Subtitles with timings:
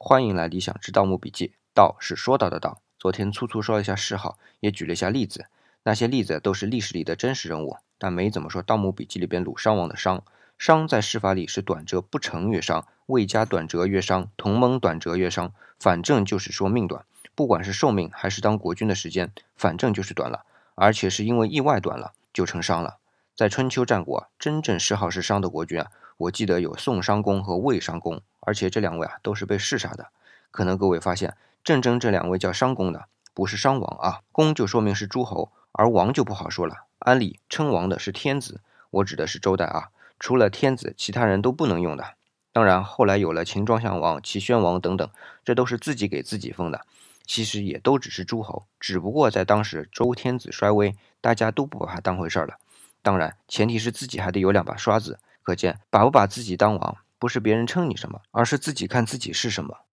[0.00, 1.54] 欢迎来理想之盗墓笔记。
[1.74, 2.80] 道是说到的道。
[3.00, 5.46] 昨天粗粗说了一下谥号，也举了一下例子。
[5.82, 10.20] 那些例子都是历史里的真实人物，但没怎么说《盗墓笔记》里边鲁殇王的殇。
[10.56, 15.52] 殇在事法里是短折不成月商，未加短折月商，同盟短折月商。
[15.80, 17.04] 反正就是说命短，
[17.34, 20.44] 不管是寿命还是当国君的时间，反正就是短了，
[20.76, 22.98] 而且是因为意外短了，就成殇了。
[23.34, 28.22] 在春秋战国，真正谥号是商的国君啊，我记得有宋商公和魏商公。
[28.40, 30.08] 而且这两位啊都是被弑杀的，
[30.50, 36.84] 可能各位发现，正正这两位叫商公的，不是商王啊，公就说明是诸侯，而王就不好说了。
[36.98, 38.60] 安利称王的是天子，
[38.90, 42.14] 我指的是周代啊，除了天子，其他人都不能用的。
[42.52, 45.08] 当然后来有了秦庄襄王、齐宣王等等，
[45.44, 46.84] 这都是自己给自己封的，
[47.24, 52.54] 其实也都只是诸侯，只不过在当时周天子衰微，大家都不把他当回事儿了。
[53.00, 56.96] 当然前提是自己还得有两把刷子，可见把不把自己当王。
[57.18, 59.87] 不是别人称你什么，而是自己看自己是什么。